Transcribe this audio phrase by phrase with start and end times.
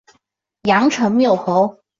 [0.63, 1.79] 阳城缪侯。